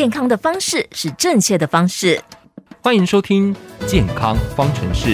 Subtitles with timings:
[0.00, 2.18] 健康的方式是正确的方式。
[2.80, 3.54] 欢迎收听
[3.86, 5.10] 《健康方程式》。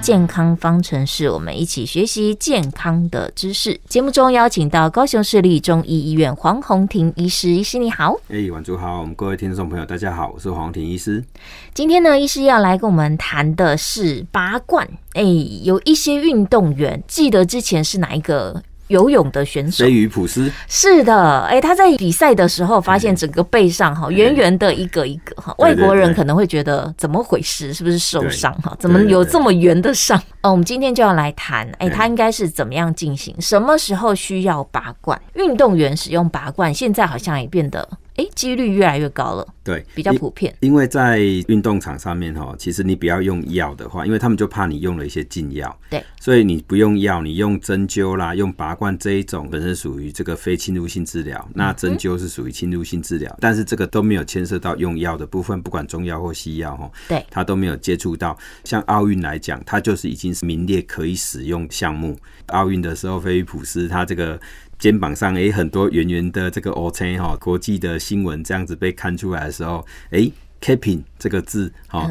[0.00, 3.80] 健康方程式，我们一起学习健康的知识。
[3.86, 8.18] 节目中邀请到高雄市立中医医院黄宏庭医师，医师你好。
[8.28, 11.24] 哎，晚上好，我们各位听众朋友，大家好，我是黄宏庭医师。
[11.72, 14.84] 今天呢，医师要来跟我们谈的是拔罐。
[15.12, 15.22] 哎，
[15.62, 18.60] 有一些运动员，记得之前是哪一个？
[18.88, 28.76] 游泳的选手，飞鱼普斯是的，哎、欸，他在比赛的时候发现整个背上哈圆圆的一个一个哈，外国人可能会觉得怎么回事，是不是受伤哈？
[28.78, 30.20] 怎么有这么圆的伤？
[30.42, 33.34] 哦，我们今天就要来谈，哎、欸，他应该是怎么样进行？
[33.40, 35.20] 什么时候需要拔罐？
[35.34, 37.88] 运动员使用拔罐，现在好像也变得。
[38.16, 40.54] 哎，几率越来越高了，对，比较普遍。
[40.60, 58.36] 因为在运动场上面哈，其实你不要用药的话，因为他们就怕你用了一些禁药，对，所以你不用药，你用针灸啦，用拔罐这一种本身属于这个非侵入性治疗，那针灸是属于侵入性治疗，但是这个都没有牵涉到用药的部分，不管中药或西药哈，对，它都没有接触到。
[58.64, 62.18] 像奥运来讲，它就是已经是名列可以使用项目。
[62.48, 64.38] 奥运的时候，菲利普斯他这个。
[64.82, 72.08] 肩膀上诶，很多圆圆的这个 O C 哈，国际的新闻这样子被看出来的时候，诶 capping 这个字哈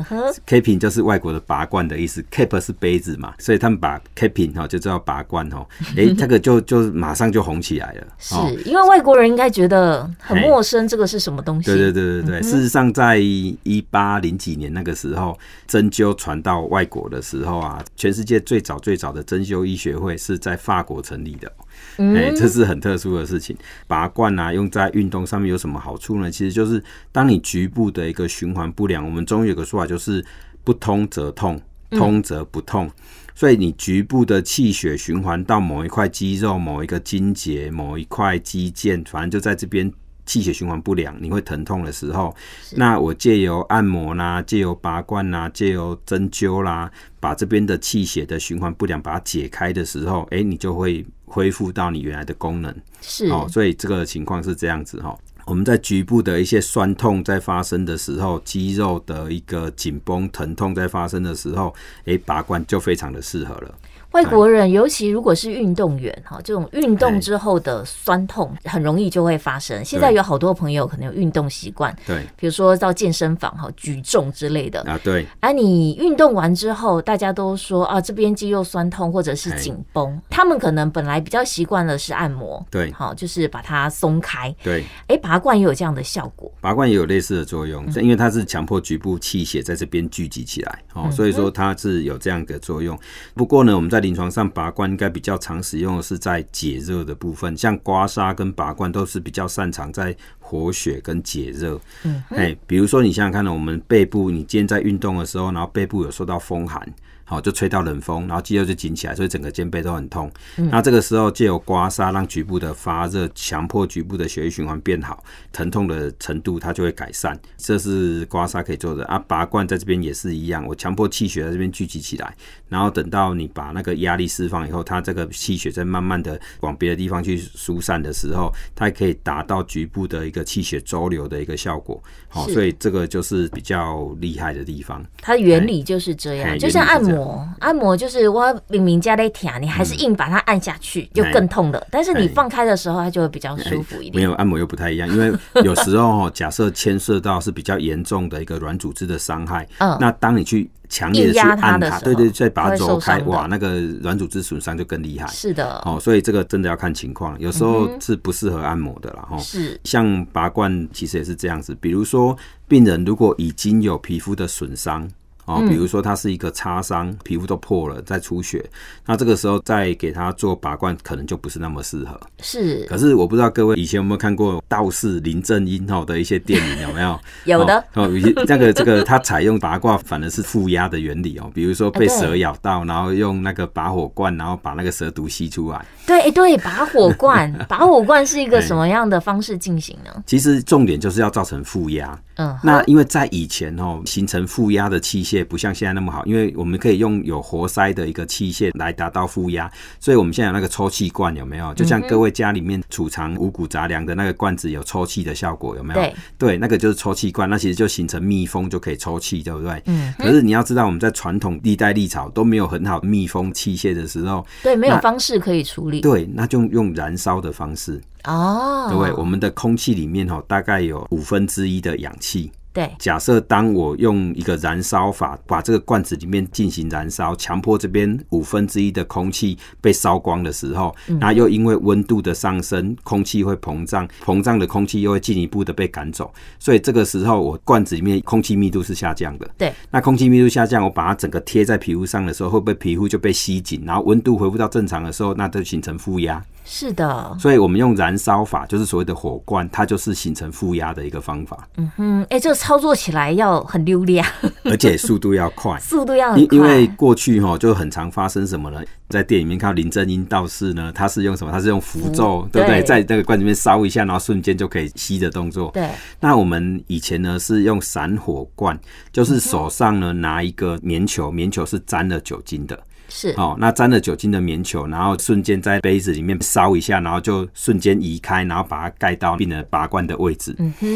[0.48, 11.66] ，capping 就是外国的拔罐的意思，cap 是杯子嘛，所以他们把 capping 哈就叫拔罐哈， 诶，这个就就马上就红起来了，是因为外国人应该觉得很陌生，这个是什么东西？
[11.66, 21.52] 对对对对对，事实上在一八零几年那个时候，针灸传到外国的时候啊，全世界最早最早的针灸医学会是在法国成立的。
[21.98, 23.56] 哎、欸，这是很特殊的事情。
[23.88, 26.30] 拔罐啊，用在运动上面有什么好处呢？
[26.30, 30.24] 其实就是当你局部的一个循环不良，我们中医有个说法，就是
[30.64, 31.62] 不通则痛，
[31.92, 32.90] 通则不痛。
[33.34, 39.92] 所以你局部的气血循环到某一块肌肉、某一个筋节、某一块肌腱，反正就在这边。
[40.24, 42.34] 气血循环不良，你会疼痛的时候，
[42.76, 46.90] 那我借由按摩啦，借由拔罐啦，借由针灸啦，
[47.20, 52.76] 把这边的气血的循环不良把它解开的时候，哎、欸，你就会恢复到你原来的功能。
[53.02, 55.18] 是哦，所以这个情况是这样子哈。
[55.46, 61.74] 我们在局部的一些酸痛在发生的时候，肌肉的一个紧绷疼痛在发生的时候，
[62.06, 63.76] 诶、欸，拔罐就非常的适合了。
[64.12, 69.84] 外国人，尤其如果是运动员哈，这种运动之后的酸痛很容易就会发生。
[69.86, 75.26] 现在有好多朋友可能有运动习惯，对，比如说到健身房哈举重之类的啊，对。
[75.40, 84.84] 而你运动完之后，大家都说啊这边肌肉酸痛或者是紧绷，他们可能本来比较习惯的是按摩，对，好就是把它松开，对。
[85.08, 92.98] 哎，拔罐也有这样的效果，拔罐也有类似的作用，因为它是强迫局部气血在这边聚集起来，哦，所以说它是有这样的作用。
[93.34, 94.92] 不过呢，我们在临床上拔罐。
[94.92, 100.14] 应该比较常使用的是在解热的部分，像刮痧跟拔罐都是比较擅长在
[100.52, 101.80] 活血跟解热。
[102.04, 106.86] 嗯，哎，比如说你想想看呢，我们背部，你今天在运动的时候，然后背部有受到风寒。
[107.24, 110.30] 好，就吹到冷风，然后肌肉就紧起来，所以整个肩背都很痛。
[110.58, 115.24] 嗯、那这个时候借由刮痧，让局部的发热，强迫局部的血液循环变好，
[115.54, 117.40] 疼痛的程度它就会改善。
[117.56, 119.18] 这是刮痧可以做的啊。
[119.18, 122.36] 拔罐在这边也是一样，我强迫气血在这边聚集起来，
[122.68, 132.02] 然后等到你把那个压力释放以后，它这个气血在慢慢的往别的地方去疏散的时候，它可以达到局部的一个气血周流的一个效果。
[132.28, 135.04] 好，所以这个就是比较厉害的地方。
[135.22, 137.48] 它原理就是这样，就像按摩。
[137.60, 141.88] 按摩就是我明明加了一条，你还是硬把它按下去，就更痛了。
[141.92, 144.16] 但是你放开的时候，它就会比较舒服一点。
[144.16, 145.32] 没有按摩又不太一样，因为
[145.64, 155.26] 有时候 假设牵涉到是比较严重的一个软组织的伤害，嗯，那当你去强烈的去按它，对对，再把它揉开，哇，那个软组织损伤就更厉害。
[155.28, 159.26] 是的，哦，所以这个真的要看情况，有时候是不适合按摩的啦。
[159.30, 159.38] 哈。
[159.38, 162.38] 是，像拔罐其实也是这样子，比如说
[162.68, 165.10] 病人如果已经有皮肤的损伤。
[165.52, 168.64] 哦，比如说他是一个擦伤，皮肤都破了，在出血，
[169.06, 172.20] 那这个时候再给他做拔罐，可能就不是那么适合。
[172.42, 177.20] 是，可是我不知道各位以前有没有看过道士林正英哈的一些电影，有没有？
[177.44, 177.84] 有的。
[177.96, 178.10] 哦，
[178.48, 185.86] 那个这个他采用拔罐反而是负压的原理哦，比如说被蛇咬到，然后用那个拔火罐，然后把那个蛇毒吸出来。
[186.08, 190.24] 对对，拔火罐， 拔火罐是一个什么样的方式进行呢？
[190.26, 192.18] 其实重点就是要造成负压。
[192.38, 195.41] 嗯，那因为在以前哦，形成负压的器械。
[195.42, 201.74] 械不像现在那么好，因为我们可以用有活塞的一个器械来达到负压，所以我们现在有那个抽气罐有没有？
[201.74, 206.00] 就像各位家里面储藏五谷杂粮的那个罐子有抽气的效果有没有？
[206.00, 209.82] 对，对，那个就是抽气罐，那其实就形成密封就可以抽气，对不对？
[209.86, 210.14] 嗯。
[210.18, 216.02] 可是你要知道，我们在传统历代历朝都没有很好密封器械的时候，对，没有方式可以处理。
[216.02, 218.02] 对，那就用燃烧的方式。
[218.26, 218.90] 哦。
[218.92, 222.52] 对，我们的空气里面哈，大概有五分之一的氧气。
[222.74, 239.50] 对，假设当我用一个燃烧法把这个罐子里面进行燃烧，强迫这边五分之一的空气被烧光的时候，那又因为温度的上升，空气会膨胀，膨胀的空气又会进一步的被赶走，所以这个时候我罐子里面空气密度是下降的。
[239.58, 246.42] 对，那空气密度下降，我把它整个贴在皮肤上的时候，会不会皮肤就被吸紧，然后温度恢复到正常的时候，那就形成负压。
[246.64, 251.68] 是的，所以我们用燃烧法，就是所谓的火罐，它就是形成负压的一个方法。
[251.78, 254.28] 嗯哼，哎、欸，这个操作起来要很溜利啊，
[254.66, 256.56] 而且速度要快， 速度要很快。
[256.56, 258.80] 因因为过去哈就很常发生什么呢？
[259.10, 261.52] 在电影里面看到林正英道士呢，他是用什么？
[261.52, 262.84] 他是用符咒，对不对？
[262.84, 265.72] 在那个罐子里面烧一下，然后瞬间就可以吸的动作。
[265.74, 265.90] 对。
[266.20, 268.80] 那我们以前呢是用散火罐，
[269.12, 272.80] 就是手上呢拿一个棉球，棉球是沾了酒精的。
[273.14, 280.56] 是哦，那沾了酒精的棉球，然后瞬间在杯子里面烧一下，然后就瞬间移开，然后把它盖到病人拔罐的位置。
[280.60, 280.88] 嗯哼，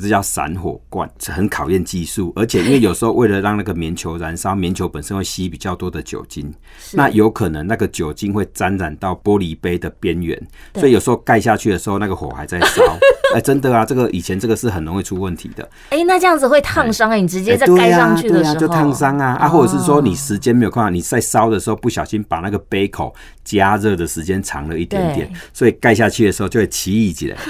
[0.00, 2.32] 这叫散火罐，很考验技术。
[2.36, 6.54] 而且因为有时候为了让那个棉球燃烧，棉球本身会吸比较多的酒精，
[6.92, 10.40] 那有可能那个酒精会沾染到玻璃杯的边缘，
[10.74, 12.82] 所以有时候盖下去的时候，那个火还在烧。
[13.34, 15.64] 哎、欸，真的啊，这个以前这个是很容易出问题的。
[15.88, 27.38] 哎、欸，那这样子会烫伤哎，你直接在盖上去的时候，欸、对啊，对啊，就烫伤啊啊，或者是说你时间没有看到，你在烧的时候不小心把那个杯口加热的时间长了一点点，所以盖下去的时候就会起异起来。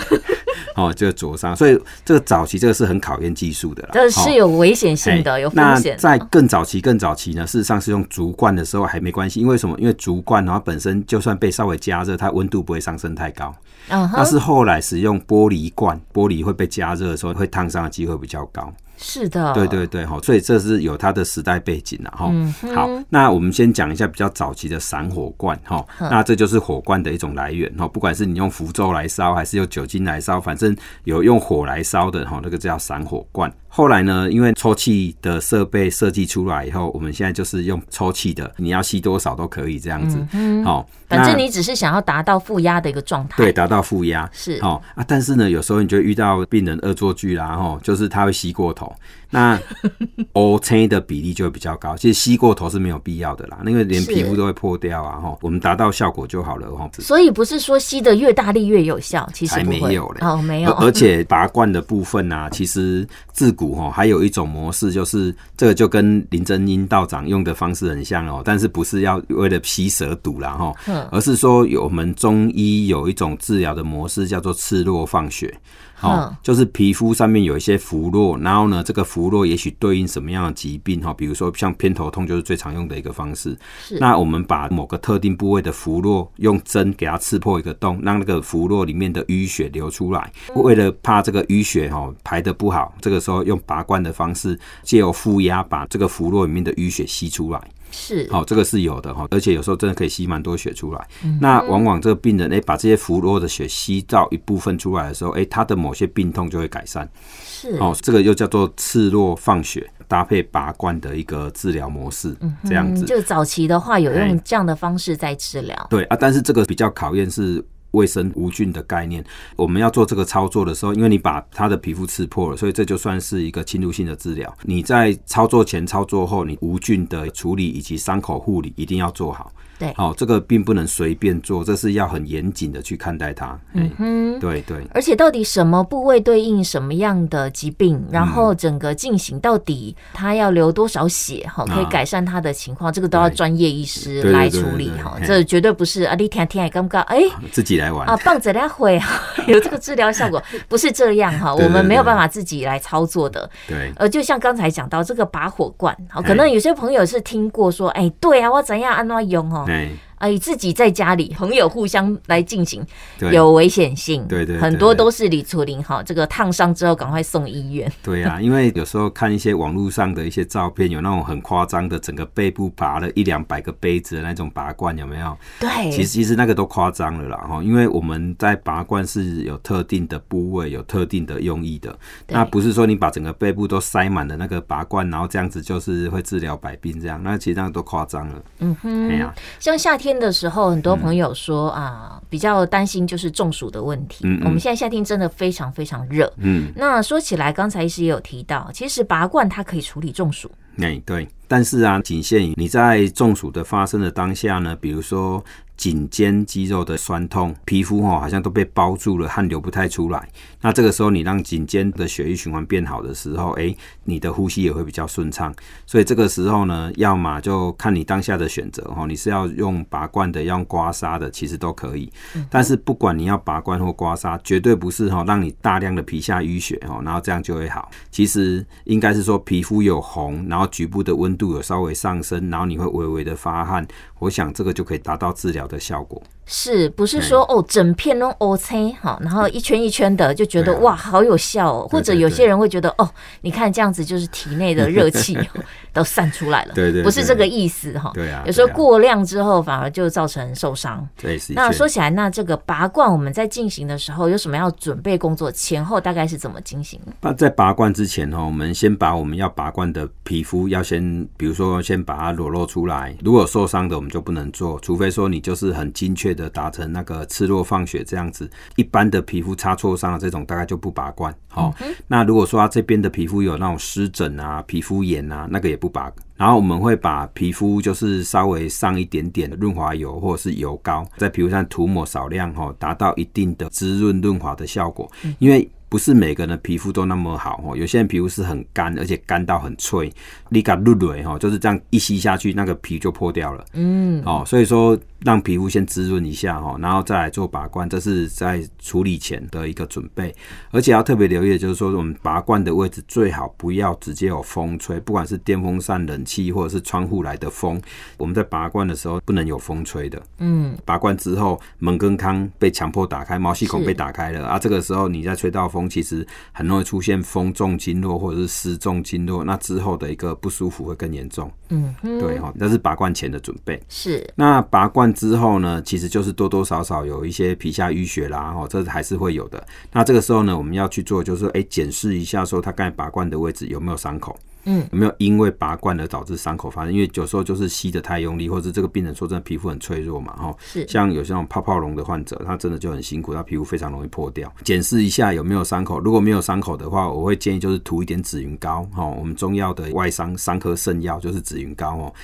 [0.76, 5.94] 哦，这个灼伤，所以这个早期这个是很考验技术的啦，这是有危险性的，有风险。
[5.94, 9.78] 那在更早期、更早期呢，事实上是用竹罐的时候还没关系，因为什么？
[9.78, 13.54] 因为竹罐它本身就算被稍微加热，它温度不会上升太高。
[13.88, 18.74] 嗯，但是后来使用玻璃罐，玻璃会被加热的时候会烫伤的机会比较高。
[18.96, 22.32] 是的，对对对，哈，所以这是有它的时代背景了哈。
[22.74, 30.74] 好，那我们先讲一下比较早期的散火罐哈，那这就是火罐的一种来源哈，不管是你用符咒来烧，还是用酒精来烧，反正
[31.04, 33.52] 有用火来烧的哈，那个叫散火罐。
[33.68, 40.16] 后来呢，因为抽气的设备设计出来以后，我们现在就是用抽气的，你要吸多少都可以这样子。
[40.32, 43.34] 嗯，好，反正你只是想要达到负压的一个状态。
[43.36, 44.60] 对，达到负压是。
[44.62, 48.83] 哦啊，但是呢，有时候你就遇到病人恶作剧啦，哈，就是他会吸过头。
[48.84, 48.98] call.
[49.34, 49.60] 那
[50.32, 56.88] O C 的比例就会比较高，其实吸过头是没有必要的啦，因为连皮肤都会破掉啊，哈，我们达到效果就好了，哈。
[57.00, 60.72] 所以不是说吸的越大力越有效，其实还没有嘞，哦，没有。
[60.74, 70.72] 而且拔罐的部分啊，其实自古哈还有一种模式，就是这个就跟林正英道长用的方式很像哦，但是不是要为了吸蛇毒啦哈，
[71.10, 75.52] 而是说有我们中医有一种治疗的模式叫做刺络放血。
[76.00, 81.12] 哦，就是皮肤上面有一些浮络，然后呢，这个浮络也许对应什么样的疾病哈？
[81.12, 83.56] 比如说像偏头痛，就是最常用的一个方式。
[83.82, 90.32] 是，那我们把某个特定部位的浮络用针给它刺破一个洞，让那个浮络里面的淤血流出来。
[90.54, 97.60] 为了怕这个淤血哈排得不好，这个时候用拔罐的方式，借由负压把这个浮络里面的淤血吸出来。
[97.94, 101.08] 是，好，这个是有的哈，而且有时候真的可以吸蛮多血出来。
[101.22, 107.08] 嗯、那往往这个病人哎，把这些浮落的血吸到一部分出来的时候，哎，他的某些病痛就会改善。
[107.44, 113.04] 是，哦，这个又叫做刺络放血搭配拔罐的一个治疗模式，这样子。
[113.04, 115.86] 就早期的话，有用这样的方式在治疗。
[115.88, 117.64] 对啊，但是这个比较考验是。
[117.94, 119.24] 卫生无菌的概念，
[119.56, 124.54] 我们要做这个操作的时候，因为你把他的皮肤刺破了，所以这就算是一个侵入性的治疗。
[124.62, 129.50] 你在操作前、操作后，你无菌的处理以及伤口护理一定要做好。
[129.78, 133.58] 对，好、哦，这个并不能随便做，这是要很严谨的去看待它。
[133.72, 134.86] 嗯哼，对对。
[134.92, 145.18] 而且到底什么部位对应什么样的疾病，然后整个进行到底它要流多少血哈，可以改善他的情况，啊、这个都要专业医师来处理哈。
[145.26, 149.00] 这绝对不是啊，你天天刚刚哎，自己来玩啊，棒子来回
[149.48, 153.48] 有这个治疗效果，不是这样哈，我们没有办法自己来操作的。
[153.66, 159.63] 对，呃，就像刚才讲到这个拔火罐，好，可能有些朋友是听过说，哎，对啊，我怎样安怎用哦。
[159.64, 162.84] 对，哎，自己在家里，朋友互相来进行，
[163.18, 164.26] 对有危险性。
[164.28, 167.90] 对对很多都是李楚林哈，这个烫伤之后赶快送医院。
[168.02, 175.36] 对啊，因为有时候看一些网络上的一些照片，有那种很夸张的，整个背部拔了一两百个杯子的那种拔罐，有没有？
[175.60, 181.96] 对，其实其实那个都夸张了啦哈，因为我们在拔罐是有特定的部位，有特定的用意的，
[182.28, 188.42] 那不是说你把整个背部都塞满了那个拔罐，然后这样子就是会治疗百病这样，那其实那个都夸张了。
[188.58, 194.24] 嗯哼，哎呀，像夏天的时候，很多朋友说、嗯、啊，比较担心就是中暑的问题。
[194.44, 196.32] 我们现在夏天真的非常非常热。
[196.38, 200.50] 嗯，那说起来，刚才医师也有提到，其实拔罐它可以处理中暑。
[200.78, 205.44] 哎，对，但是啊，仅限于你在中暑的发生的当下呢，比如说。
[205.76, 210.28] 颈肩肌肉的酸痛，皮肤哦好像都被包住了，汗流不太出来。
[210.60, 215.52] 那这个时候你让颈肩的血液循环变好的时候，哎、欸，你的呼吸也会比较顺畅。
[215.84, 222.08] 所以这个时候呢，要么就看你当下的选择哦，你是要用拔罐的，要用刮痧的，其实都可以。
[222.48, 227.90] 但是不管你要拔罐或刮痧，绝对不是哈让你大量的皮下淤血哦，然后这样就会好。
[228.12, 233.86] 其实应该是说皮肤有红，然后局部的温度有稍微上升，然后你会微微的发汗。
[234.24, 236.22] 我想这个就可以达到治疗的效果。
[236.46, 241.88] 是不是说哦，整片都 OK 好，然后一圈一圈的就觉得哇，好有效哦？
[241.90, 245.38] 或者有些人会觉得哦，你看这样子就是体内的热气
[245.94, 248.10] 都散出来了，对对，不是这个意思哈。
[248.12, 251.06] 对啊，有时候过量之后反而就造成受伤。
[251.18, 255.50] 对，那说起来，那这个拔罐我们在进行的时候有什么要准备工作？
[255.50, 257.00] 前后大概是怎么进行？
[257.22, 263.16] 那在拔罐之前哈，我们先把我们要拔罐的皮肤要先，比如说先把它裸露出来。
[263.24, 271.34] 如果受伤的，我们就不能做，除非说你就是很精确的达成那个刺络放血这样子，一般的皮肤擦挫伤的这种大概就不拔罐。
[271.48, 271.74] 好，
[272.06, 276.12] 那如果说他这边的皮肤有那种湿疹啊、皮肤炎啊，那个也不拔。
[276.36, 285.68] 然后我们会把皮肤就是稍微上一点点的润滑油或者是油膏，在皮肤上涂抹少量哈，达到一定的滋润润滑的效果，因为。
[285.94, 290.12] 不是每个人的皮肤都那么好哦，有些人皮肤是很干，而且干到很脆，
[290.48, 293.64] 你敢入蕊哈，就是这样一吸下去，那个皮就破掉了。
[293.74, 300.34] 嗯，哦，所以说让皮肤先滋润一下哈，然后再来做拔罐，这是在处理前的一个准备。
[300.72, 307.80] 而且要特别留意的就是说，我们拔罐的位置最好不要直接有风吹，不管是电风扇、冷气或者是窗户来的风，
[308.16, 310.20] 我们在拔罐的时候不能有风吹的。
[310.38, 315.83] 嗯，拔罐之后门跟康被强迫打开，毛细孔被打开了啊，这个时候你再吹到风。
[315.88, 321.50] 其实很容易出现风重经络或者是湿重经络，那之后的一个不舒服会更严重。
[321.68, 323.80] 嗯，对哈，那是拔罐前的准备。
[323.88, 329.66] 是，那拔罐之后呢，其实就是多多少少有一些皮下淤血啦，哈，这还是会有的。
[329.92, 334.38] 那这个时候呢，我们要去做就是说，哎，检视一下说他刚才拔罐的位置有没有伤口。
[334.64, 336.92] 嗯，有没有因为拔罐而导致伤口发生？
[336.92, 340.54] 因为有时候就是吸的太用力，或者这个病人说真的皮肤很脆弱嘛，哈。
[340.60, 340.86] 是。
[340.88, 344.52] 像有些那种泡泡龙的患者，他真的就很辛苦，他皮肤非常容易破掉。
[344.64, 349.04] 检视一下有没有伤口，如果没有伤口的话，我会建议就是涂一点紫云膏，哈。
[349.06, 352.14] 我们中药的外伤伤科圣药就是紫云膏哦，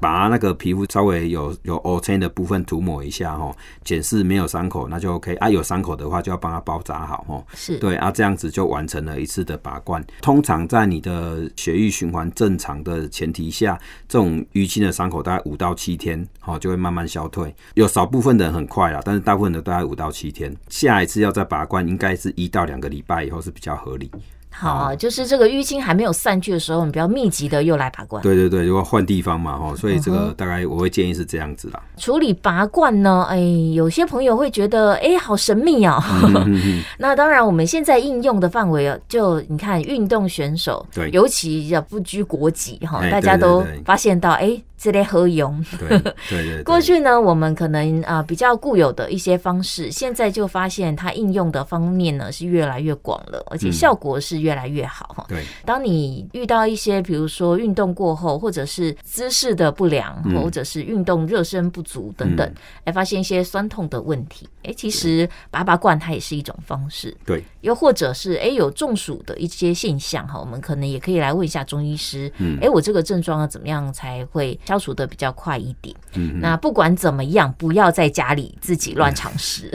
[0.00, 3.54] 把那个皮肤稍微有有凹陷的部分涂抹一下，哈。
[3.84, 5.48] 检视没有伤口，那就 OK 啊。
[5.48, 7.44] 有伤口的话，就要帮他包扎好，哈。
[7.54, 7.78] 是。
[7.78, 10.04] 对啊，这样子就完成了一次的拔罐。
[10.20, 17.54] 通常在你的血液循环正常的前提下，这种淤青的伤口大概五到七天，好就会慢慢消退。
[17.74, 20.52] 有少部分的人很快啦，但是大部分的大概五到七天。
[20.68, 24.10] 下一次要再拔罐，应该是一到两个礼拜以后是比较合理。
[24.52, 28.22] 好，就是这个淤青还没有散去的时候，你比较密集的又来拔罐。
[28.22, 31.82] 对对对，如果换地方嘛，哈，所以这个大概我会建议是这样子啦。
[31.96, 33.38] 处理拔罐呢，哎，
[33.74, 36.02] 有些朋友会觉得，哎，好神秘哦。
[36.98, 44.60] 那当然，我们现在应用的范围啊，就你看运动选手，对，尤其要不拘国籍哈，大家都发现到，哎。
[44.80, 45.98] 这类合用，对
[46.30, 46.62] 对对。
[46.62, 55.26] 过去呢，我们可能啊比较固有的一些方式，现在就发现它应用的方面呢是越来越广了，而且效果是越来越好哈。
[55.28, 62.50] 对，当你遇到一些比如说运动过后，或者是姿势的不良，或者是运动热身不足等等，
[62.84, 67.14] 来发现一些酸痛的问题，哎，其实拔拔罐它也是一种方式。
[67.26, 75.92] 对，又或者是哎有中暑的一些现象哈，我们可能也可以来问一下中医师，嗯，哎，我这个症状要怎么样才会消除的比较快一点。
[76.14, 79.68] 嗯，那不管怎么样，不要在家里自己乱尝试，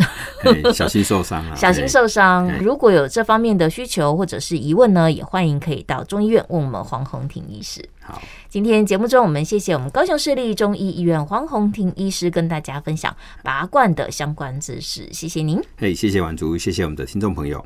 [0.73, 1.55] 小心受伤啊！
[1.55, 2.49] 小心受伤。
[2.59, 7.83] 如果有这方面的需求或者是疑问呢，也欢迎可以到中医院问我们黄宏庭医师。
[8.01, 15.59] 好，今天节目中我们谢谢我们高雄市立中医医院黄宏庭医师跟大家分享拔罐的相关知识，谢谢您。
[15.77, 17.65] 嘿，谢谢婉竹，谢谢我们的听众朋友。